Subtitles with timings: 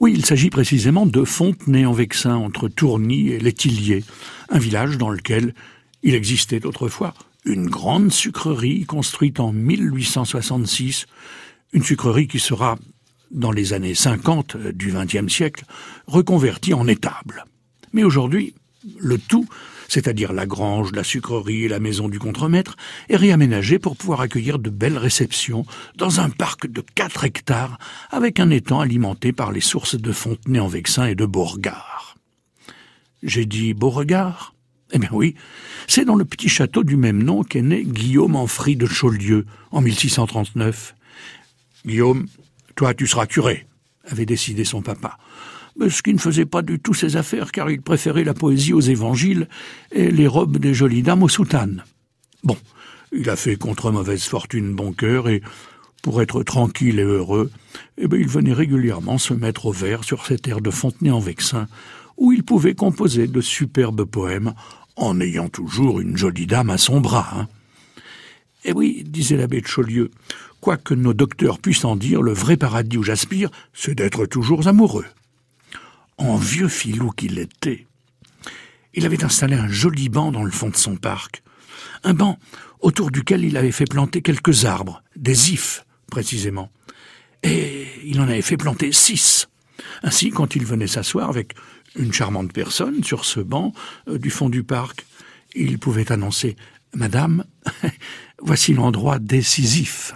[0.00, 4.04] Oui, il s'agit précisément de Fontenay-en-Vexin, entre Tourny et Létillier,
[4.48, 5.54] un village dans lequel
[6.04, 11.06] il existait autrefois une grande sucrerie construite en 1866,
[11.72, 12.78] une sucrerie qui sera,
[13.32, 15.64] dans les années 50 du XXe siècle,
[16.06, 17.44] reconvertie en étable.
[17.92, 18.54] Mais aujourd'hui,
[18.98, 19.48] le tout,
[19.88, 22.76] c'est-à-dire la grange, la sucrerie et la maison du contremaître,
[23.08, 25.66] est réaménagé pour pouvoir accueillir de belles réceptions
[25.96, 27.78] dans un parc de 4 hectares
[28.10, 32.16] avec un étang alimenté par les sources de Fontenay-en-Vexin et de Beauregard.
[33.22, 34.54] J'ai dit Beauregard?
[34.92, 35.34] Eh bien oui,
[35.86, 39.82] c'est dans le petit château du même nom qu'est né Guillaume Enfry de Chaulieu en
[39.82, 40.94] 1639.
[41.84, 42.26] Guillaume,
[42.74, 43.66] toi tu seras curé,
[44.06, 45.18] avait décidé son papa
[45.88, 48.80] ce qui ne faisait pas du tout ses affaires, car il préférait la poésie aux
[48.80, 49.48] évangiles
[49.92, 51.84] et les robes des jolies dames aux soutanes.
[52.42, 52.56] Bon,
[53.12, 55.42] il a fait contre mauvaise fortune bon cœur, et
[56.02, 57.50] pour être tranquille et heureux,
[57.96, 61.68] eh bien, il venait régulièrement se mettre au vers sur cette air de Fontenay-en-Vexin,
[62.16, 64.54] où il pouvait composer de superbes poèmes,
[64.96, 67.28] en ayant toujours une jolie dame à son bras.
[67.36, 67.48] Hein.
[68.64, 70.10] Eh oui, disait l'abbé de Chaulieu,
[70.60, 74.66] quoi que nos docteurs puissent en dire, le vrai paradis où j'aspire, c'est d'être toujours
[74.66, 75.06] amoureux
[76.18, 77.86] en vieux filou qu'il était.
[78.94, 81.42] Il avait installé un joli banc dans le fond de son parc,
[82.04, 82.38] un banc
[82.80, 86.70] autour duquel il avait fait planter quelques arbres, des ifs précisément,
[87.42, 89.48] et il en avait fait planter six.
[90.02, 91.54] Ainsi, quand il venait s'asseoir avec
[91.96, 93.72] une charmante personne sur ce banc
[94.08, 95.06] euh, du fond du parc,
[95.54, 96.56] il pouvait annoncer
[96.94, 97.44] Madame,
[98.42, 100.14] voici l'endroit décisif.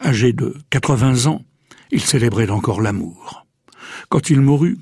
[0.00, 1.44] Âgé de 80 ans,
[1.90, 3.43] il célébrait encore l'amour.
[4.14, 4.78] Quand il mourut,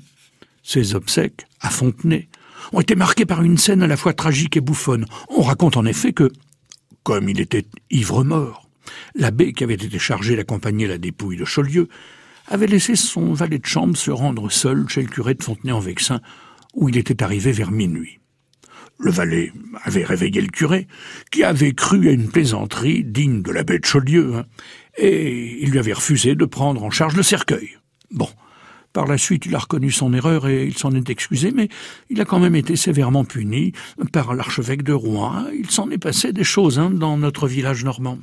[0.61, 2.29] ses obsèques, à Fontenay,
[2.71, 5.07] ont été marquées par une scène à la fois tragique et bouffonne.
[5.27, 6.31] On raconte en effet que,
[7.01, 8.69] comme il était ivre-mort,
[9.15, 11.89] l'abbé qui avait été chargé d'accompagner la dépouille de Chaulieu
[12.47, 16.21] avait laissé son valet de chambre se rendre seul chez le curé de Fontenay-en-Vexin,
[16.75, 18.19] où il était arrivé vers minuit.
[18.99, 19.51] Le valet
[19.83, 20.87] avait réveillé le curé,
[21.31, 24.45] qui avait cru à une plaisanterie digne de l'abbé de Chaulieu, hein,
[24.95, 27.79] et il lui avait refusé de prendre en charge le cercueil.
[28.93, 31.67] Par la suite, il a reconnu son erreur et il s'en est excusé, mais
[32.09, 33.73] il a quand même été sévèrement puni
[34.11, 35.45] par l'archevêque de Rouen.
[35.57, 38.19] Il s'en est passé des choses hein, dans notre village normand.